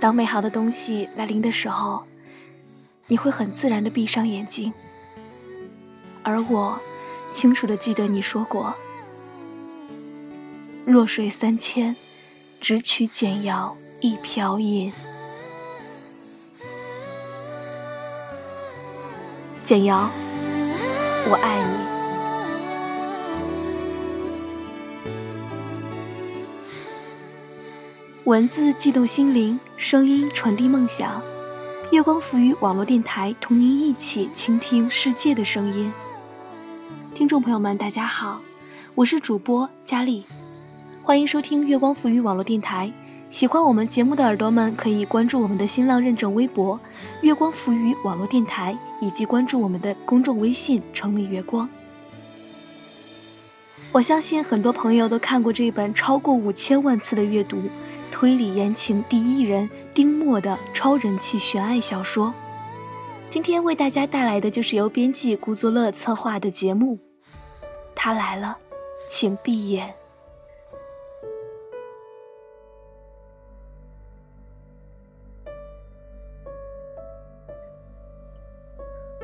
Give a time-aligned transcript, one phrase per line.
[0.00, 2.04] 当美好的东西来临的时候，
[3.08, 4.72] 你会很自然的闭上眼睛。
[6.22, 6.78] 而我，
[7.32, 8.74] 清楚的记得你说过
[10.86, 11.96] ：“弱水三千，
[12.60, 14.92] 只取简瑶一瓢饮。”
[19.64, 20.08] 简瑶，
[21.28, 21.97] 我爱你。
[28.28, 31.22] 文字悸动心灵，声音传递梦想。
[31.90, 35.90] 月光浮于网络电台，同您一起倾听世界的声音。
[37.14, 38.42] 听众朋友们，大家好，
[38.94, 40.26] 我是主播佳丽，
[41.02, 42.92] 欢迎收听月光浮于网络电台。
[43.30, 46.78] 喜欢我们节目的耳朵们，可以关注我们的新浪认证微博
[47.24, 51.66] “月光浮于网络电台”，以及关注我们的公众微信“城里月光”。
[53.90, 57.62] 我相信很多朋友都看过这本超过五千万次的阅读。
[58.10, 62.34] 推理言情第一人丁墨的超人气悬爱小说，
[63.30, 66.98] 今天为大家带来的就是由编辑顾作乐策划的节目。
[67.94, 68.58] 他来了，
[69.08, 69.94] 请闭眼。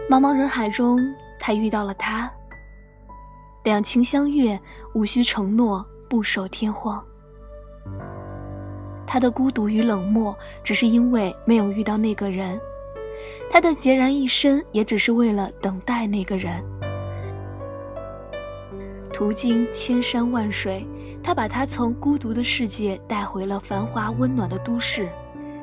[0.09, 0.99] 茫茫人海中，
[1.41, 2.31] 他遇到了他。
[3.65, 4.61] 两情相悦，
[4.95, 7.05] 无需承诺，不守天荒。
[9.07, 12.59] 他的孤独与冷漠，只是因为没有遇到那个人；
[13.51, 16.63] 他的孑然一身，也只是为了等待那个人。
[19.13, 20.85] 途经千山万水，
[21.23, 25.09] 他把他从孤独的世界带回了繁华温暖的都市，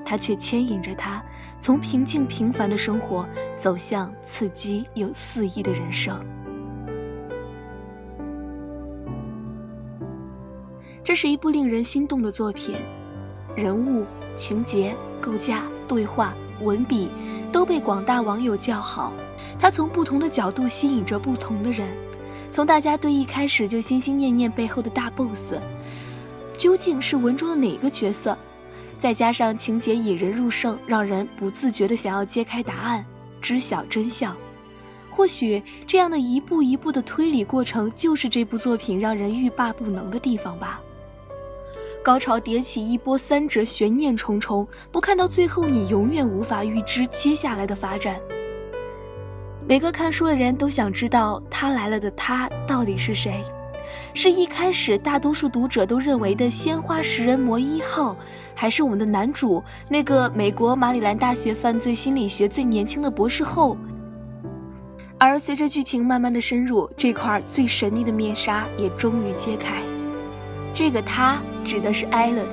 [0.05, 1.21] 他却牵引着他
[1.59, 6.15] 从平静平凡的生活走向刺激又肆意的人生。
[11.03, 12.75] 这是一部令人心动的作品。
[13.55, 17.09] 人物、情节、构架、对话、文笔
[17.51, 19.13] 都被广大网友叫好。
[19.59, 21.87] 他从不同的角度吸引着不同的人，
[22.51, 25.53] 从大家对一开始就心心念念背后的大 boss，
[26.57, 28.37] 究竟是文中的哪个角色？
[28.99, 33.05] 再加上情节引人入胜，让人不自觉地想要揭开答案，
[33.41, 34.35] 知晓真相。
[35.09, 40.79] 或许这样的一步一步的推理过程，就是这部作品让人欲罢不能的地方吧。
[42.03, 44.67] 高潮迭起，一波三折，悬念重重。
[44.91, 48.19] 不看到最后，你永远无法预知接下来的发展。
[49.67, 53.43] 每个看书的人都想知道他来了的他到底是谁？
[54.15, 58.17] 是一开始大多数读者都认为的鲜花食人魔一号，
[58.55, 63.77] 还是我们的男主那个美国马里兰大学犯罪心理学最年轻的博士后？
[65.19, 69.83] 而随着剧情慢慢的深入，这块最神秘的面纱也终于揭开。
[70.73, 72.45] 这个他指的是艾伦，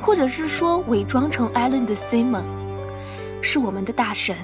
[0.00, 2.42] 或者是说伪装成艾伦的 Simon，
[3.40, 4.34] 是我们的大神。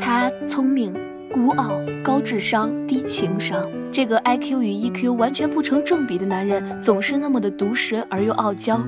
[0.00, 0.92] 他聪明、
[1.32, 3.64] 孤傲、高智商、低情商。
[3.92, 8.80] 这个 IQ 与 EQ 完全不成正比的男人，总是那么的毒舌而又傲娇。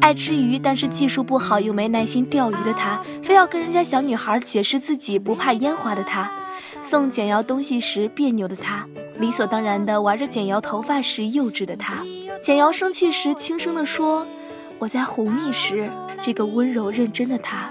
[0.00, 6.30] 爱吃鱼，但是技术不好又没耐心钓鱼的他，非要跟人家小女孩解释自己不怕烟花的他。
[6.90, 8.88] 送简瑶东西时别扭的他，
[9.18, 12.02] 理所当然的玩着简瑶头发时幼稚的他，
[12.42, 14.26] 简瑶生气时轻声的说
[14.80, 15.90] ：“我在哄你时，
[16.22, 17.68] 这个温柔认真的他，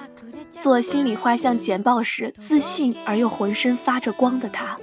[0.52, 4.78] 做心理画像简报时自信而又浑身发着光的他。”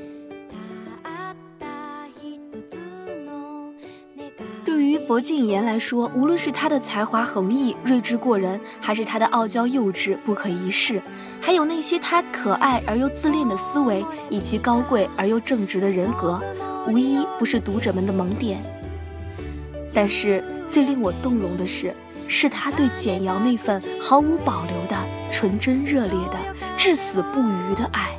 [4.65, 11.01] 对于薄靳言来说，无论是他的才华横溢、睿智过人，还是他的傲娇幼稚、不可一世。
[11.45, 16.41] 还有那些他可爱而又自恋的思维，以及高贵而又正直的人格，
[16.89, 18.65] 无一不是读者们的萌点。
[19.93, 21.95] 但是最令我动容的是，
[22.27, 24.97] 是他对简瑶那份毫无保留的
[25.31, 26.39] 纯真热烈的
[26.79, 28.19] 至死不渝的爱。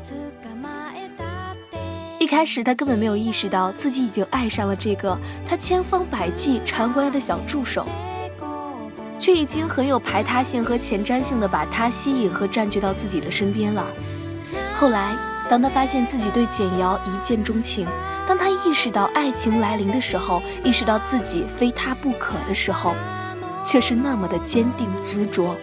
[2.20, 5.18] 一开始他根本没有意识到自己已经爱上了这个
[5.48, 7.88] 他千方百计缠回来的小助手。
[9.18, 13.86] 却已经很有排他性和前瞻性的把他吸引和占据到自己的身边了。
[14.76, 15.16] 后来，
[15.50, 17.88] 当他发现自己对简瑶一见钟情，
[18.28, 22.96] 当他意识到爱情来临的时候，意识到自己非他不可的时候，
[23.64, 25.56] 却是那么的坚定执着，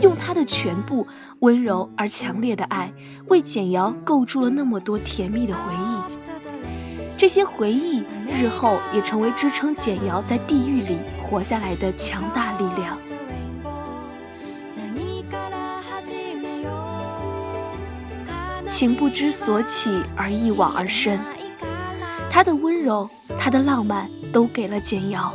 [0.00, 1.06] 用他的全部
[1.40, 2.92] 温柔而强烈的爱，
[3.28, 5.91] 为简瑶构筑了那么多甜蜜的回忆。
[7.22, 12.98] 这些回忆日后也成为支撑简瑶在地狱里活下来的强大力量。
[18.68, 21.20] 情不知所起而一往而深，
[22.28, 23.08] 他的温柔，
[23.38, 25.32] 他的浪漫，都给了简瑶，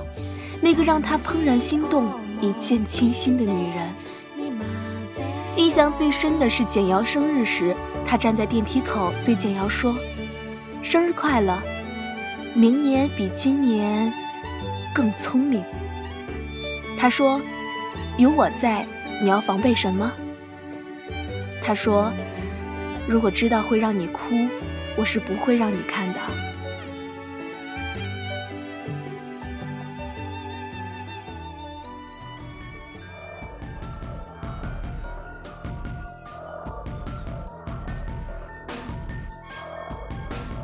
[0.59, 2.11] 那个让他怦然心动、
[2.41, 3.89] 一见倾心的女人。
[5.55, 7.73] 印象最深的是简瑶生日时，
[8.05, 9.95] 他站在电梯口对简瑶说
[10.83, 11.57] ：“生日快乐，
[12.57, 14.11] 明年比今年
[14.91, 15.63] 更聪明。”
[16.97, 17.39] 他说
[18.17, 18.83] ：“有我在，
[19.21, 20.11] 你要防备什么？”
[21.61, 22.11] 他说
[23.07, 24.47] ：“如果知道会让你哭，
[24.95, 26.19] 我是不会让你看的。”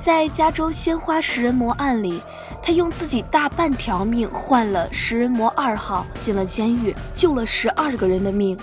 [0.04, 2.22] 在加州鲜花食人魔案里，
[2.62, 8.58] 他用自己大半条命换了食人魔二号进了监狱，救了十二个人的命；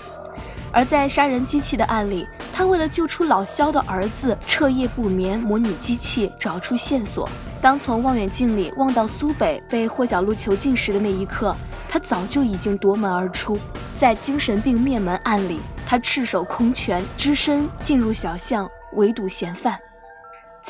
[0.71, 7.27] 而在杀人机器的案里，他为了救出老肖的儿子，彻夜不眠模拟机器，找出线索。
[7.59, 11.55] 当从望远镜里望到苏北被霍小璐囚禁时的那一刻，
[11.89, 13.57] 他早就已经夺门而出。
[13.97, 19.79] 在精神病灭门案里，他赤手空拳，只身进入小巷，围堵嫌犯。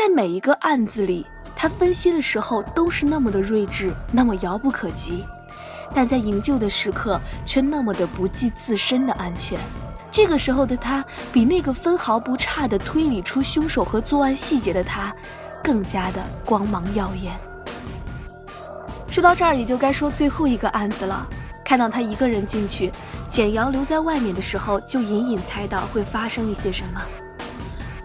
[0.03, 1.24] 在每一个案子里，
[1.56, 5.24] 他分析的时候都是那么的睿智，那么遥不可及；
[5.94, 9.59] 但在营救的时刻，却那么的不计自身的安全。
[10.09, 15.15] 这个时候的他，比那个分毫不差的推理出凶手和作案细节的他，
[15.63, 17.31] 更加的光芒耀眼。
[19.12, 21.27] 说到这儿，也就该说最后一个案子了。
[21.63, 22.92] 看到他一个人进去，
[23.30, 27.00] 简瑶留在外面的时候，就隐隐猜到会发生一些什么。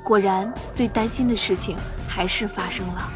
[0.06, 1.76] 果然，最担心的事情
[2.06, 3.10] 还是发生了。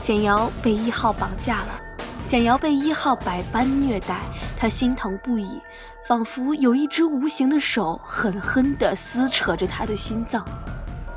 [0.00, 1.80] 简瑶被一号绑架了，
[2.24, 4.20] 简瑶被一号百般虐待，
[4.56, 5.60] 她心疼不已，
[6.06, 10.46] 仿佛有一只无形的手狠狠地撕扯着她的心脏。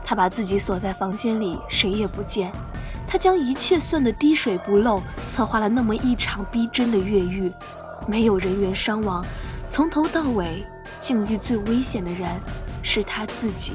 [0.04, 2.52] 她把自己锁在房间里，谁也不见。
[3.08, 7.54] 她将一切算得滴水不漏，策划了那么一场逼真的越狱，
[8.08, 9.24] 没有人员伤亡，
[9.70, 10.66] 从头到尾，
[11.00, 12.28] 境遇最危险的人
[12.82, 13.74] 是她自己。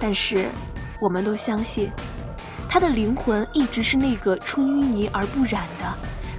[0.00, 0.48] 但是，
[1.00, 1.90] 我们都相信，
[2.68, 5.94] 他的灵魂一直是那个出淤泥而不染的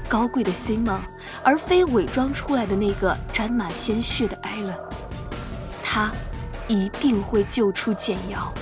[0.07, 0.99] 高贵的 Simon，
[1.43, 4.73] 而非伪装出来的那个沾满鲜血的艾伦。
[5.83, 6.11] 他
[6.67, 8.53] 一定会救出简瑶。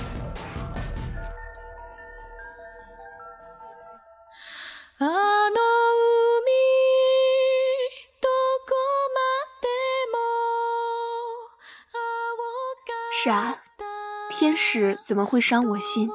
[14.30, 16.08] 天使怎么会伤我心？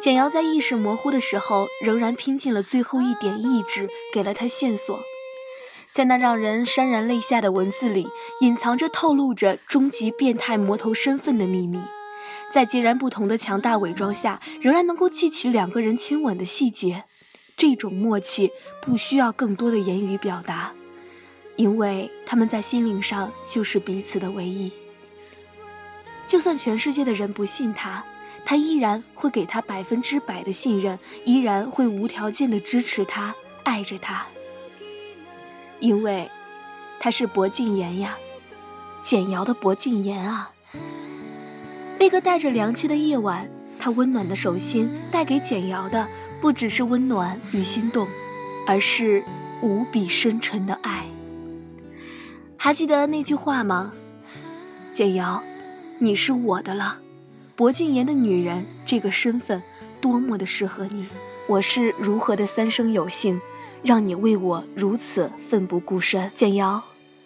[0.00, 4.98] 简瑶在意识模糊的时候，仍然拼尽了最后一点意志，给了他线索。
[5.90, 8.08] 在那让人潸然泪下的文字里，
[8.40, 11.82] 隐藏着透露着终极变态魔头身份的秘密。
[12.50, 17.04] 在截然不同的强大伪装下，仍然能够记起两个人亲吻的细节。
[17.56, 18.50] 这种默契
[18.80, 20.72] 不需要更多的言语表达，
[21.56, 24.72] 因为他们在心灵上就是彼此的唯一。
[26.26, 28.02] 就算全世界的人不信他，
[28.44, 33.34] 他依然会给他百分之百的信任，依然会无条件的支持他，
[33.64, 34.24] 爱着他。
[35.78, 36.30] 因为，
[36.98, 38.16] 他是薄靳言呀，
[39.02, 40.50] 简瑶的薄靳言啊。
[41.98, 43.48] 那个带着凉气的夜晚，
[43.78, 46.08] 他温暖的手心带给简瑶的，
[46.40, 48.08] 不只是温暖与心动，
[48.66, 49.22] 而是
[49.60, 51.04] 无比深沉的爱。
[52.56, 53.92] 还记得那句话吗？
[54.92, 55.42] 简瑶。
[56.02, 56.98] 你是我的了，
[57.54, 59.62] 薄靳言的女人，这个身份
[60.00, 61.06] 多么的适合你！
[61.46, 63.40] 我是如何的三生有幸，
[63.84, 66.28] 让你为我如此奋不顾身。
[66.34, 66.82] 简瑶，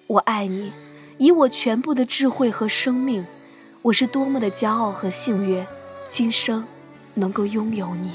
[0.08, 0.72] 我爱你，
[1.16, 3.24] 以我全部的智慧和生命，
[3.80, 5.66] 我是多么的骄傲和幸运，
[6.10, 6.62] 今生
[7.14, 8.10] 能够拥有你。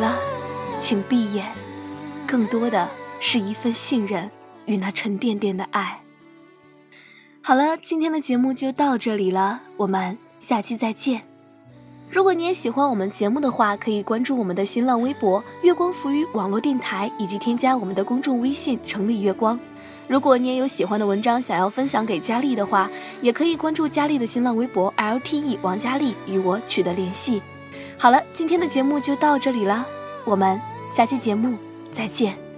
[0.00, 0.16] 了，
[0.78, 1.46] 请闭眼，
[2.26, 2.88] 更多的
[3.20, 4.30] 是一份信任
[4.64, 6.00] 与那沉甸甸的爱。
[7.42, 11.22] 好了，今天的节目就到这里了，我们下期再见。
[12.10, 19.58] 如果你也喜欢我们节目的话，可以关注我们的新浪微博“月光浮语网络电台”，以及添加我们的公众微信“城里月光”。
[20.08, 22.90] 如果你也有喜欢的文章想要分享给佳丽的话，
[23.22, 27.40] 也可以关注佳丽的新浪微博 “lte 王佳丽”与我取得联系。
[28.00, 29.84] 好了，今天的节目就到这里了，
[30.24, 30.58] 我们
[30.90, 31.58] 下期节目
[31.92, 32.49] 再见。